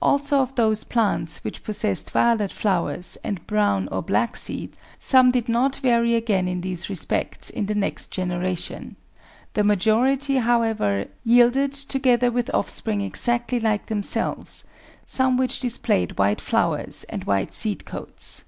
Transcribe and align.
Also 0.00 0.40
of 0.40 0.54
those 0.54 0.84
plants 0.84 1.44
which 1.44 1.62
possessed 1.62 2.10
violet 2.10 2.50
flowers 2.50 3.18
and 3.22 3.46
brown 3.46 3.88
or 3.92 4.00
black 4.00 4.34
seed, 4.34 4.74
some 4.98 5.30
did 5.30 5.50
not 5.50 5.76
vary 5.76 6.14
again 6.14 6.48
in 6.48 6.62
these 6.62 6.88
respects 6.88 7.50
in 7.50 7.66
the 7.66 7.74
next 7.74 8.10
generation; 8.10 8.96
the 9.52 9.62
majority, 9.62 10.36
how 10.36 10.62
ever, 10.62 11.04
yielded, 11.24 11.74
together 11.74 12.30
with 12.30 12.48
offspring 12.54 13.02
exactly 13.02 13.60
like 13.60 13.84
themselves, 13.84 14.64
some 15.04 15.36
which 15.36 15.60
displayed 15.60 16.18
white 16.18 16.40
flowers 16.40 17.04
and 17.10 17.24
white 17.24 17.52
seed 17.52 17.84
coats. 17.84 18.44